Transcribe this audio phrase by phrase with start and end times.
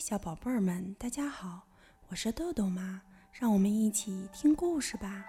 [0.00, 1.60] 小宝贝儿们，大家好，
[2.08, 5.26] 我是豆豆妈，让我们一起听故事吧。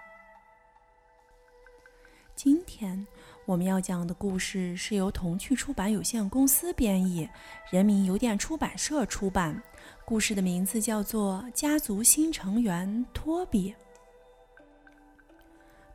[2.34, 3.06] 今天
[3.44, 7.28] 我们要讲的故事是由童趣出版有限公司编译，
[7.70, 9.62] 人民邮电出版社出版。
[10.06, 13.70] 故事的名字叫做《家族新成员托比》。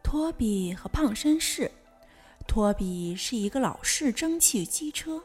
[0.03, 1.69] 托比和胖绅士。
[2.47, 5.19] 托比是一个老式蒸汽机车，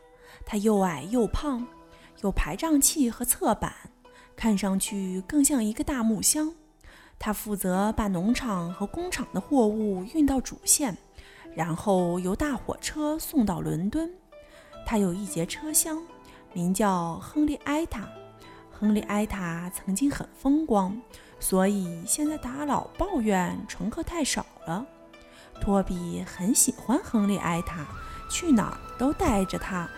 [0.47, 1.65] 他又矮又胖。
[2.21, 3.73] 有排障器和侧板，
[4.37, 6.53] 看上去更像一个大木箱。
[7.19, 10.97] 他负责把农场和工厂的货物运到主线，
[11.55, 14.11] 然后由大火车送到伦敦。
[14.85, 16.03] 他有一节车厢，
[16.53, 18.09] 名叫亨利埃塔。
[18.71, 21.01] 亨利埃塔曾经很风光，
[21.39, 24.85] 所以现在他老抱怨乘客太少了。
[25.61, 27.87] 托比很喜欢亨利埃塔，
[28.29, 29.89] 去哪儿都带着他。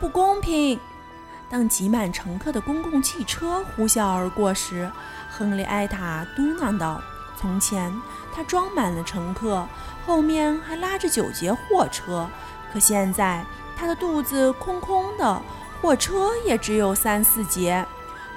[0.00, 0.80] 不公平！
[1.50, 4.90] 当挤满乘客的公共汽车呼啸而过时，
[5.28, 7.02] 亨利埃塔嘟囔道
[7.38, 7.94] ：“从前，
[8.34, 9.68] 他装满了乘客，
[10.06, 12.26] 后面还拉着九节货车。
[12.72, 13.44] 可现在，
[13.76, 15.42] 他的肚子空空的，
[15.82, 17.84] 货车也只有三四节。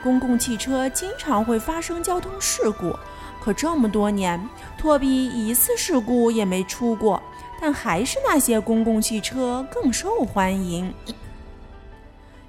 [0.04, 2.94] 公共汽车经常会发生交通事故，
[3.42, 7.24] 可这么多年，托比一次事故也没出过。
[7.62, 10.94] 但还是那些公共汽车更受欢迎。”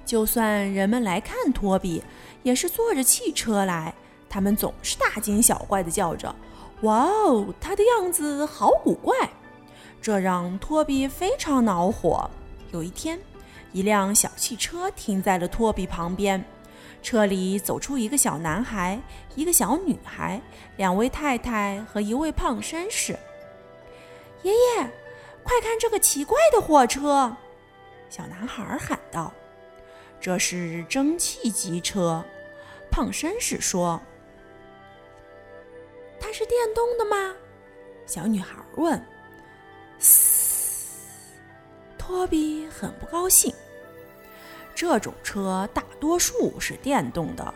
[0.05, 2.03] 就算人们来看托比，
[2.43, 3.93] 也是坐着汽车来。
[4.29, 6.33] 他们总是大惊小怪地叫着
[6.83, 9.15] ：“哇哦，他的样子好古怪！”
[10.01, 12.29] 这让托比非常恼火。
[12.71, 13.19] 有一天，
[13.71, 16.43] 一辆小汽车停在了托比旁边，
[17.01, 18.99] 车里走出一个小男孩、
[19.35, 20.39] 一个小女孩、
[20.77, 23.17] 两位太太和一位胖绅士。
[24.43, 24.89] 爷爷，
[25.43, 27.35] 快看这个奇怪的火车！
[28.09, 29.33] 小男孩喊道。
[30.19, 32.23] 这是蒸汽机车，
[32.89, 34.01] 胖绅士说
[36.19, 37.35] ：“它是电动的吗？”
[38.07, 38.99] 小女孩问。
[39.99, 41.33] 嘶，
[41.97, 43.53] 托比很不高兴。
[44.73, 47.53] 这种车大多数是电动的，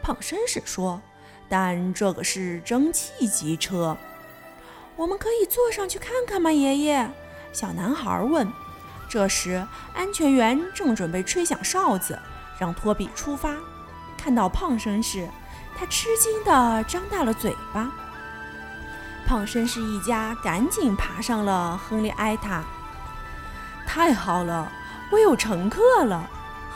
[0.00, 1.02] 胖绅士说
[1.48, 3.96] ：“但这个是蒸汽机车，
[4.96, 7.10] 我们可以坐上去看看吗？”爷爷，
[7.52, 8.50] 小男孩问。
[9.12, 9.62] 这时，
[9.94, 12.18] 安全员正准备吹响哨子，
[12.58, 13.50] 让托比出发。
[14.16, 15.28] 看到胖绅士，
[15.78, 17.92] 他吃惊地张大了嘴巴。
[19.26, 22.64] 胖绅士一家赶紧爬上了亨利埃塔。
[23.86, 24.72] 太好了，
[25.10, 26.26] 我有乘客了！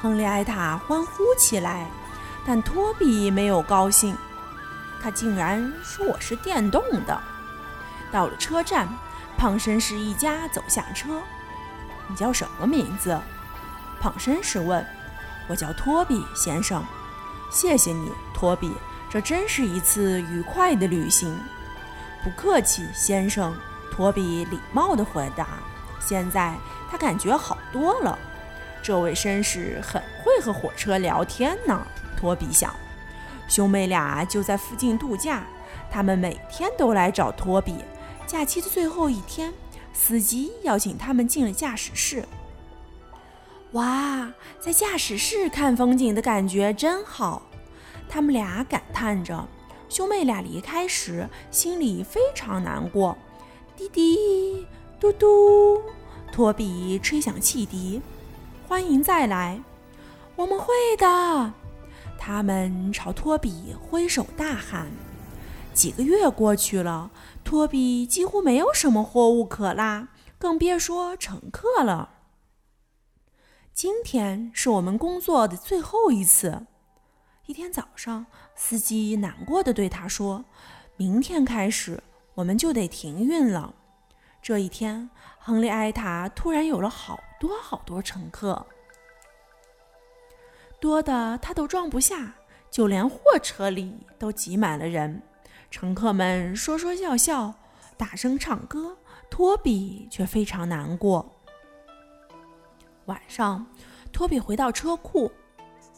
[0.02, 1.86] 亨利埃塔欢呼起来。
[2.46, 4.14] 但托比没有高兴，
[5.02, 7.18] 他竟然说我是电动的。
[8.12, 8.86] 到了车站，
[9.38, 11.22] 胖绅士一家走下车。
[12.08, 13.18] 你叫什么名字？
[14.00, 14.84] 胖绅士问。
[15.48, 16.84] 我叫托比先生。
[17.50, 18.72] 谢谢你，托比。
[19.08, 21.38] 这真是一次愉快的旅行。
[22.24, 23.56] 不客气，先生。
[23.90, 25.46] 托比礼貌地回答。
[26.00, 26.54] 现在
[26.90, 28.18] 他感觉好多了。
[28.82, 31.80] 这位绅士很会和火车聊天呢。
[32.16, 32.74] 托比想。
[33.48, 35.44] 兄妹俩就在附近度假。
[35.90, 37.84] 他们每天都来找托比。
[38.26, 39.54] 假期的最后一天。
[39.98, 42.24] 司机邀请他们进了驾驶室。
[43.72, 47.42] 哇，在驾驶室看风景的感觉真好！
[48.08, 49.48] 他们俩感叹着。
[49.88, 53.16] 兄妹俩离开时心里非常难过。
[53.76, 54.66] 滴滴
[55.00, 55.80] 嘟嘟，
[56.32, 58.00] 托比吹响汽笛，
[58.68, 59.60] 欢迎再来。
[60.34, 61.52] 我们会的。
[62.18, 64.88] 他们朝托比挥手大喊。
[65.76, 67.10] 几个月过去了，
[67.44, 72.14] 托比几乎没有什么货物可拉，更别说乘客了。
[73.74, 76.66] 今天是我们工作的最后一次。
[77.44, 80.46] 一天早上，司机难过的对他说
[80.96, 83.74] ：“明天开始，我们就得停运了。”
[84.40, 88.66] 这一天，亨利埃塔突然有了好多好多乘客，
[90.80, 92.32] 多的他都装不下，
[92.70, 95.20] 就连货车里都挤满了人。
[95.70, 97.52] 乘客们说说笑笑，
[97.96, 98.96] 大声唱歌，
[99.28, 101.40] 托比却非常难过。
[103.06, 103.66] 晚上，
[104.12, 105.30] 托比回到车库，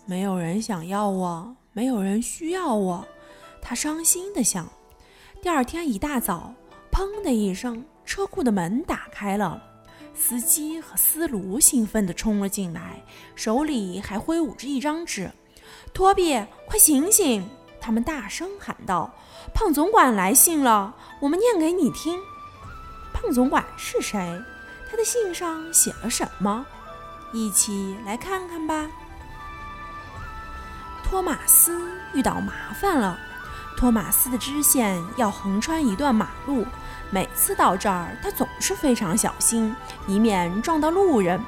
[0.04, 3.06] 没有人想要我，没有人需要我，
[3.62, 4.68] 他伤心地想。
[5.40, 6.52] 第二天一大早，
[6.90, 9.62] 砰的一声，车库的门打开了，
[10.12, 13.02] 司机和司炉兴奋地冲了进来，
[13.36, 15.30] 手里还挥舞着一张纸。
[15.94, 16.34] 托比，
[16.66, 17.48] 快醒醒！
[17.88, 19.10] 他们大声喊道
[19.54, 22.20] ：“胖总管来信了，我们念给你听。”
[23.14, 24.42] 胖总管是谁？
[24.90, 26.66] 他的信上写了什么？
[27.32, 28.90] 一起来看看吧。
[31.02, 33.18] 托马斯遇到麻烦了。
[33.74, 36.66] 托马斯的支线要横穿一段马路，
[37.08, 39.74] 每次到这儿，他总是非常小心，
[40.06, 41.42] 以免撞到路人。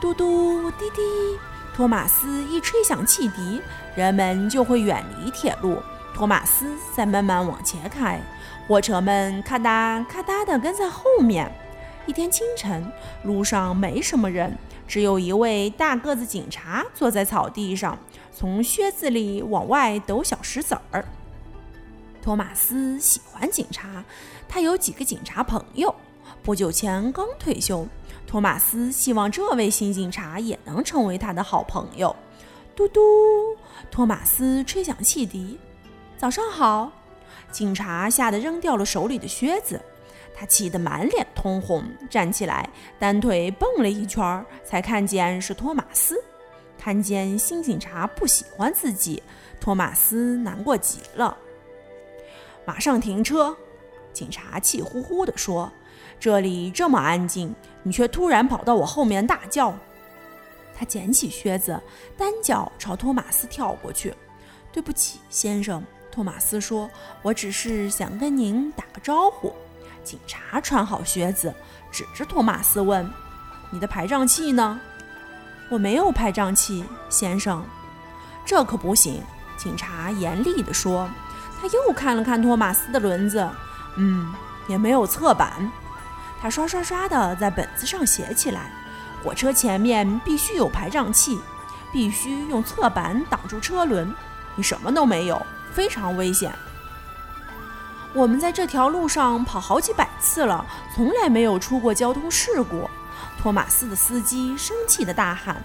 [0.00, 1.02] 嘟嘟滴滴，
[1.80, 3.62] 托马斯一吹响汽笛，
[3.94, 5.78] 人们就会远离铁路。
[6.12, 8.20] 托马斯在慢慢往前开，
[8.68, 11.50] 火车们咔嗒咔嗒地跟在后面。
[12.04, 12.92] 一天清晨，
[13.22, 14.54] 路上没什么人，
[14.86, 17.98] 只有一位大个子警察坐在草地上，
[18.30, 21.02] 从靴子里往外抖小石子儿。
[22.20, 24.04] 托马斯喜欢警察，
[24.46, 25.94] 他有几个警察朋友，
[26.42, 27.88] 不久前刚退休。
[28.30, 32.14] 托马斯希望这位新警察也能成为他的好朋友。
[32.76, 33.00] 嘟嘟，
[33.90, 35.58] 托马斯吹响汽笛。
[36.16, 36.92] 早上好，
[37.50, 39.82] 警察吓得扔掉了手里的靴子，
[40.32, 46.22] 他气得满脸通红，站起来，单腿蹦了一圈，才看见是托马斯。
[46.78, 49.20] 看见新警察不喜欢自己，
[49.58, 51.36] 托马斯难过极了。
[52.64, 53.56] 马上停车！
[54.12, 55.72] 警察气呼呼地说
[56.18, 59.74] ：“这里这么安静，你却突然跑到我后面大叫。”
[60.76, 61.80] 他捡起靴子，
[62.16, 64.14] 单脚朝托马斯跳过去。
[64.72, 66.90] “对不起，先生。”托马斯说
[67.22, 69.54] ，“我只是想跟您打个招呼。”
[70.02, 71.54] 警察穿好靴子，
[71.92, 73.08] 指着托马斯问
[73.70, 74.80] ：“你的排障器呢
[75.70, 77.64] ？”“我没有排障器，先生。
[78.44, 79.22] ”“这可不行！”
[79.56, 81.08] 警察严厉地说。
[81.60, 83.46] 他又看了看托马斯的轮子，
[83.96, 84.32] 嗯，
[84.66, 85.70] 也没有侧板。
[86.40, 88.70] 他刷刷刷地在本子上写起来
[89.22, 91.38] ：“火车前面必须有排障器，
[91.92, 94.12] 必须用侧板挡住车轮。
[94.56, 96.52] 你什么都没有，非常危险。”
[98.12, 100.64] 我们在这条路上跑好几百次了，
[100.94, 102.88] 从来没有出过交通事故。
[103.38, 105.62] 托马斯的司机生气地大喊。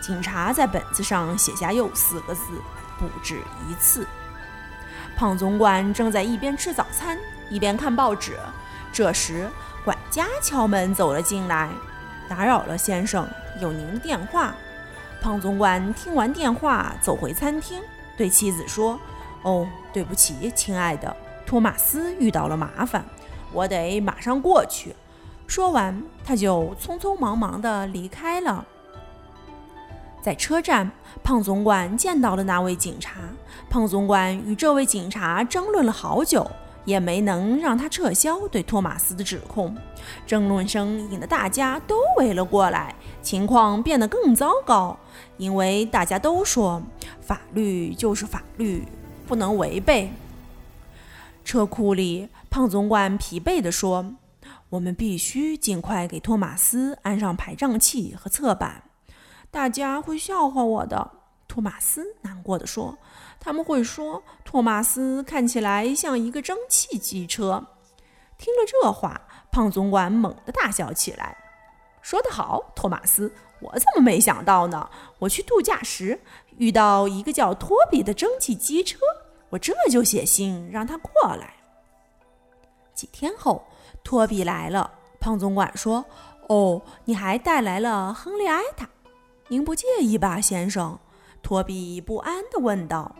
[0.00, 2.42] 警察在本子上写下又四个字
[2.98, 4.06] ：“不止一次。”
[5.16, 7.18] 胖总管正在一边吃早餐
[7.50, 8.38] 一边看报纸，
[8.92, 9.50] 这时
[9.88, 11.70] 管家敲门走了进来，
[12.28, 13.26] 打扰了，先生，
[13.58, 14.54] 有您的电话。
[15.22, 17.80] 胖总管听完电话，走回餐厅，
[18.14, 19.00] 对妻子说
[19.40, 23.02] ：“哦，对不起，亲爱的，托马斯遇到了麻烦，
[23.50, 24.94] 我得马上过去。”
[25.48, 28.66] 说完，他就匆匆忙忙地离开了。
[30.20, 30.90] 在车站，
[31.24, 33.20] 胖总管见到了那位警察。
[33.70, 36.46] 胖总管与这位警察争论了好久，
[36.88, 39.76] 也没能让他撤销对托马斯的指控。
[40.26, 44.98] 争论声引得大家都围了过来，情况变得更糟糕，
[45.36, 46.82] 因为大家都说
[47.20, 48.88] 法律就是法律，
[49.26, 50.10] 不能违背。
[51.44, 54.14] 车库里，胖总管疲惫地说
[54.70, 58.84] ：“我们必须尽快给托马斯安上排障器和侧板。”
[59.50, 61.10] 大家会笑话我的，
[61.46, 62.96] 托马斯难过的说
[63.40, 67.66] ：“他们会说托马斯看起来像一个蒸汽机车。”
[68.38, 69.20] 听了这话，
[69.50, 71.36] 胖总管猛地大笑起来
[72.00, 74.88] ：“说得好，托马斯，我怎么没想到呢？
[75.18, 76.20] 我去度假时
[76.56, 78.98] 遇到一个叫托比的蒸汽机车，
[79.50, 81.54] 我这就写信让他过来。”
[82.94, 83.64] 几天后，
[84.04, 84.92] 托比来了。
[85.18, 86.04] 胖总管说
[86.48, 88.88] ：“哦，你还带来了亨利埃塔。”
[89.50, 90.98] 您不介意吧，先生？
[91.42, 93.16] 托比不安地问道。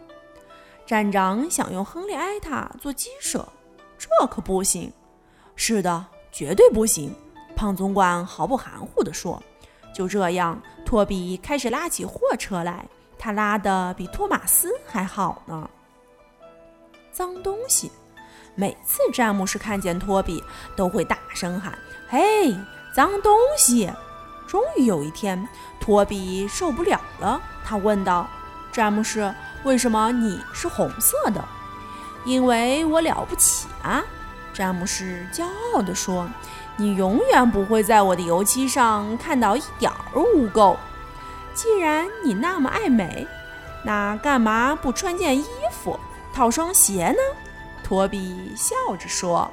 [0.88, 3.46] 站长想用亨利埃塔做鸡舍，
[3.98, 4.90] 这可不行。
[5.54, 7.14] 是的，绝对不行。
[7.54, 9.42] 胖总管毫不含糊地说。
[9.94, 15.68] 就这样，托比开始拉起货车来，他拉得比托马斯还好呢。
[17.12, 17.92] 脏东西！
[18.54, 20.42] 每次詹姆士看见托比，
[20.74, 21.78] 都会大声喊
[22.08, 22.50] ：“嘿，
[22.94, 23.92] 脏东西！”
[24.48, 25.46] 终于有一天，
[25.78, 28.26] 托比受不了了，他问道
[28.72, 29.34] ：“詹姆士，
[29.64, 31.44] 为什么你是红色的
[32.24, 34.02] ？”“因为我了不起啊！”
[34.52, 36.28] 詹姆斯骄傲地说。
[36.80, 40.76] “你永远不会在我的油漆上看到一点儿污垢。
[41.52, 43.26] 既然你那么爱美，
[43.84, 45.98] 那干嘛不穿件衣服，
[46.32, 47.18] 套双鞋呢？”
[47.82, 49.50] 托比笑着说。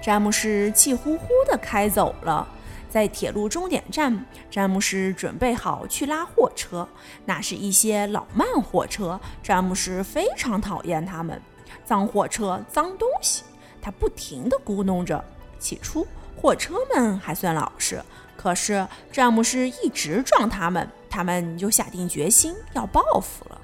[0.00, 2.48] 詹姆斯气呼呼地开走了。
[2.92, 6.86] 在铁路终点站，詹姆斯准备好去拉货车。
[7.24, 11.40] 那是一些老慢货车，詹姆斯非常讨厌他们。
[11.86, 13.44] 脏货车，脏东西，
[13.80, 15.24] 他不停地咕哝着。
[15.58, 16.06] 起初，
[16.36, 18.04] 货车们还算老实，
[18.36, 23.58] 可是詹姆斯一直撞他们，他们就下定决心要报复了。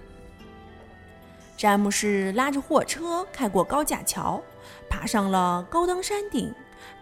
[1.54, 4.42] 詹姆斯拉着货车开过高架桥，
[4.88, 6.50] 爬上了高登山顶。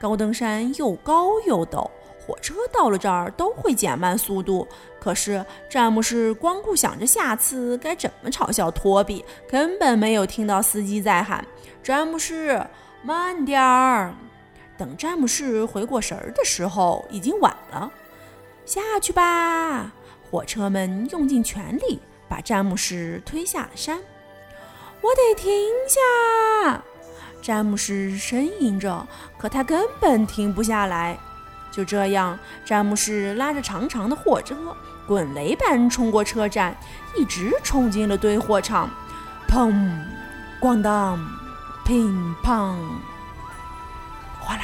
[0.00, 1.88] 高登山又高又陡。
[2.26, 4.66] 火车到了这儿都会减慢速度。
[4.98, 11.46] 可是詹姆士光顾想着下次该怎么嘲笑托比，根本没有听到司机在喊
[11.82, 12.60] ：“詹姆士，
[13.02, 14.12] 慢点儿！”
[14.76, 17.90] 等詹姆士回过神儿的时候，已经晚了。
[18.64, 19.92] 下去吧！
[20.28, 24.00] 火车们用尽全力把詹姆士推下了山。
[25.00, 25.52] 我得停
[25.88, 26.82] 下！
[27.40, 29.06] 詹姆士呻吟着，
[29.38, 31.16] 可他根本停不下来。
[31.76, 34.56] 就这样，詹姆士拉着长长的货车，
[35.06, 36.74] 滚雷般冲过车站，
[37.14, 38.88] 一直冲进了堆货场。
[39.46, 39.74] 砰！
[40.58, 41.18] 咣当！
[41.84, 42.78] 乒乓！
[44.40, 44.62] 哗啦！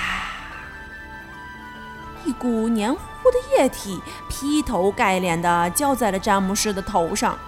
[2.24, 4.00] 一股黏糊糊的液体
[4.30, 7.38] 劈头盖脸地浇在了詹姆士的头上。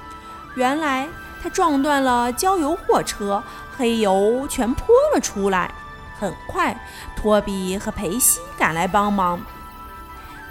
[0.56, 1.08] 原来
[1.42, 3.42] 他撞断了焦油货车。
[3.78, 5.72] 黑油全泼了出来。
[6.16, 6.78] 很快，
[7.16, 9.40] 托比和培西赶来帮忙。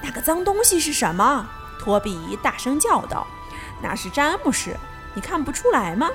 [0.04, 1.50] 那个脏东西是什么？
[1.80, 3.26] 托比大声叫道
[3.82, 4.76] ：“那是詹姆士，
[5.16, 6.10] 你看不出来吗？”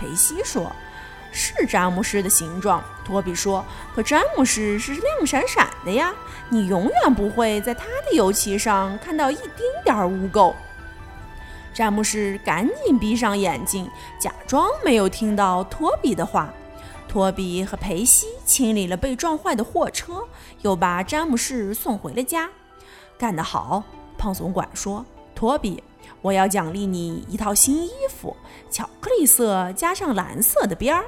[0.00, 0.72] 裴西说
[1.30, 3.64] ：“是詹姆士的形状。”托比说
[3.94, 6.12] ：“可詹姆士是亮闪闪的呀，
[6.48, 10.54] 你永远不会在他的油漆上看到一丁点儿污垢。”
[11.72, 16.52] 詹姆士赶紧闭上眼睛，假装没有听到托比的话。
[17.06, 20.24] 托比和培西清理了被撞坏的货车，
[20.62, 22.50] 又把詹姆士送回了家。
[23.18, 23.82] 干得好，
[24.18, 25.04] 胖总管说
[25.34, 25.82] ：“托比，
[26.22, 28.36] 我要奖励你一套新衣服，
[28.70, 31.04] 巧克力色加上蓝色的边儿。”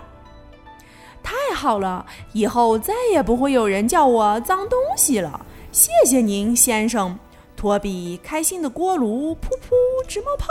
[1.22, 5.44] 太好了，以后再也不会有人叫我脏东西了。
[5.70, 7.18] 谢谢您，先生。
[7.56, 10.46] 托比开心的锅炉噗噗直冒泡。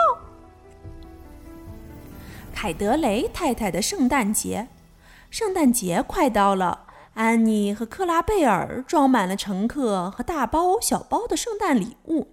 [2.53, 4.67] 凯德雷太太的圣诞节，
[5.29, 6.86] 圣诞节快到了。
[7.17, 12.27] 安妮和克拉贝尔装满了乘客和大包小包的圣诞礼物。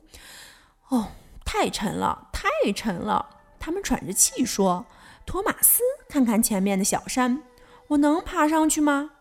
[0.91, 1.09] 哦，
[1.43, 3.31] 太沉了，太沉了！
[3.59, 4.85] 他们喘着气说
[5.25, 7.41] ：“托马斯，看看前面的小山，
[7.89, 9.13] 我能爬上去吗？”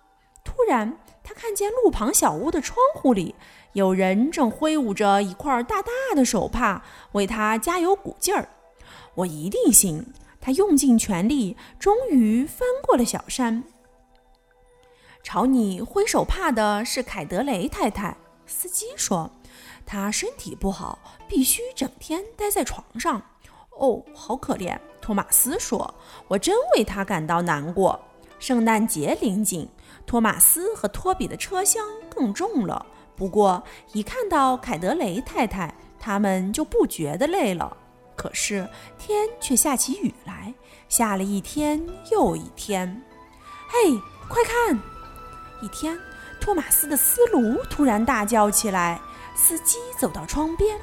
[0.43, 3.33] 突然，他看见路旁小屋的窗户里。
[3.71, 8.49] 有人正挥舞着一块大大的手帕，为他加油鼓劲儿。
[9.15, 10.13] 我一定行！
[10.41, 13.63] 他用尽全力，终于翻过了小山。
[15.23, 18.15] 朝你挥手帕的是凯德雷太太。
[18.45, 19.31] 司机说
[19.87, 23.21] ：“他身体不好，必须整天待在床上。”
[23.79, 24.77] 哦，好可怜！
[25.01, 25.91] 托马斯说
[26.27, 27.99] ：“我真为他感到难过。”
[28.37, 29.67] 圣诞节临近，
[30.05, 32.85] 托马斯和托比的车厢更重了。
[33.15, 33.63] 不过，
[33.93, 37.75] 一看到凯德雷太太，他们就不觉得累了。
[38.15, 38.67] 可是
[38.99, 40.53] 天却下起雨来，
[40.89, 43.01] 下了一天又一天。
[43.69, 44.92] 嘿，快看！
[45.63, 45.97] 一天，
[46.41, 48.99] 托马斯的斯卢突然大叫起来。
[49.33, 50.77] 司机走到窗边，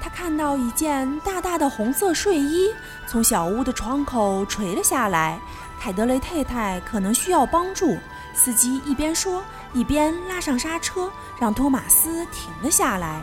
[0.00, 2.74] 他看到一件大大的红色睡衣
[3.06, 5.38] 从小屋的窗口垂了下来。
[5.78, 7.96] 凯德雷太太可能需要帮助。
[8.34, 9.44] 司机一边说。
[9.72, 13.20] 一边拉上刹车，让托马斯停了下来。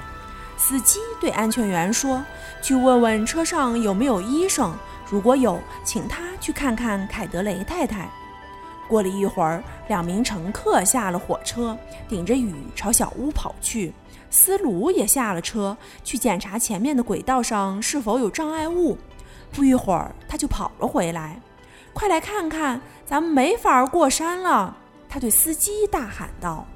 [0.56, 2.24] 司机对安全员说
[2.62, 4.72] ：“去问问车上有没有医生，
[5.10, 8.08] 如果有，请他去看看凯德雷太太。”
[8.94, 11.76] 过了一会儿，两名乘客下了火车，
[12.08, 13.92] 顶着雨朝小屋跑去。
[14.30, 18.96] 斯鲁也下了车，去检查前面的轨道上是否有障碍物。
[19.52, 21.42] 不一会儿，他就跑了回来
[21.92, 24.78] ：“快来看看，咱们没法过山了。”
[25.10, 26.68] 他对司机大喊道：“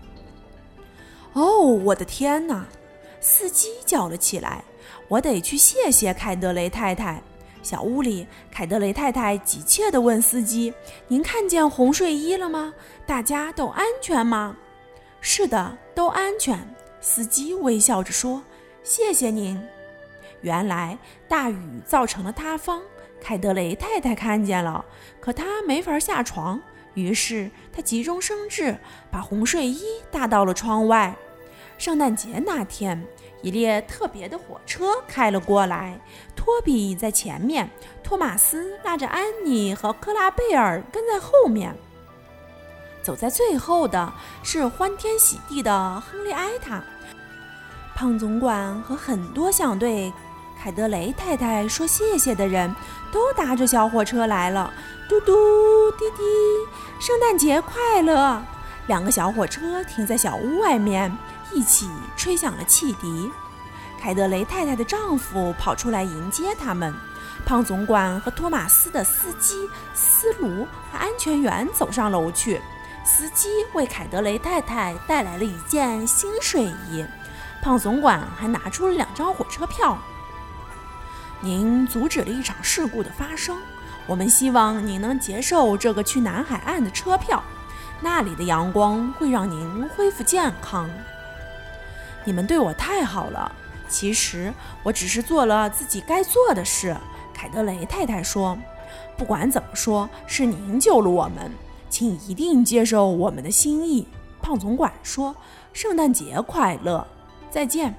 [1.33, 2.65] 哦，我的天哪！”
[3.21, 4.63] 司机叫了起来
[5.07, 7.21] ：“我得去谢谢凯德雷太太。”
[7.67, 10.73] 小屋里，凯德雷太太急切地问司机
[11.09, 12.73] ：“您看见红睡衣了吗？
[13.05, 14.55] 大家都安全吗
[15.19, 16.57] ？”“是的，都安全。”
[17.01, 18.41] 司机微笑着说
[18.83, 19.61] ：“谢谢您。”
[20.39, 20.97] 原来
[21.27, 22.81] 大雨造成了塌方，
[23.19, 24.85] 凯德雷太太看见了，
[25.19, 26.61] 可她没法下床。
[26.93, 28.77] 于是她急中生智，
[29.11, 31.13] 把红睡衣搭到了窗外。
[31.77, 33.05] 圣诞节那天，
[33.43, 35.99] 一列特别的火车开了过来，
[36.47, 37.69] 托比在前面，
[38.01, 41.75] 托马斯拉着安妮和克拉贝尔跟在后面。
[43.03, 44.13] 走在最后的
[44.43, 46.81] 是欢天喜地的亨利埃塔。
[47.93, 50.13] 胖总管和很多想对
[50.57, 52.73] 凯德雷太太说谢谢的人
[53.11, 54.73] 都搭着小火车来了。
[55.09, 56.23] 嘟嘟滴滴，
[56.97, 58.41] 圣诞节快乐！
[58.87, 61.13] 两个小火车停在小屋外面，
[61.51, 63.29] 一起吹响了汽笛。
[63.99, 66.93] 凯德雷太太的丈夫跑出来迎接他们。
[67.45, 72.61] 胖总管和托马斯的司机斯卢和安全员走上楼去。
[73.05, 77.05] 司机为凯德雷太太带来了一件新睡衣。
[77.61, 79.97] 胖总管还拿出了两张火车票。
[81.39, 83.57] 您阻止了一场事故的发生，
[84.05, 87.41] 我们希望您能接受这个去南海岸的车票，
[88.01, 90.89] 那里的阳光会让您恢复健康。
[92.23, 93.51] 你们对我太好了，
[93.89, 94.53] 其实
[94.83, 96.95] 我只是做了自己该做的事。
[97.33, 98.57] 凯德雷太太说
[99.17, 101.51] ：“不管怎么说，是您救了我们，
[101.89, 104.07] 请一定接受我们的心意。”
[104.41, 105.35] 胖总管说
[105.73, 107.05] ：“圣诞节快乐，
[107.51, 107.93] 再见。”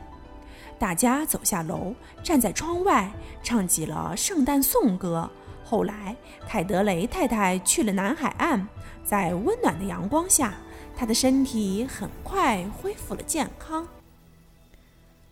[0.79, 3.11] 大家走下楼，站在窗外，
[3.43, 5.29] 唱起了圣诞颂歌。
[5.65, 6.17] 后来，
[6.49, 8.67] 凯德雷太太去了南海岸，
[9.05, 10.55] 在温暖的阳光下，
[10.97, 13.87] 她的身体很快恢复了健康。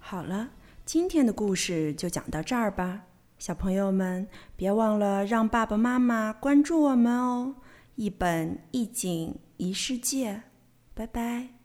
[0.09, 0.51] 好了，
[0.85, 3.07] 今天的故事就讲到这儿吧，
[3.39, 7.57] 小朋友们别忘了让爸爸妈妈关注我们哦！
[7.97, 10.43] 一本一景一世界，
[10.95, 11.56] 拜拜。